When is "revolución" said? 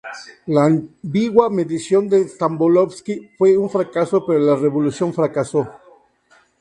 4.55-5.13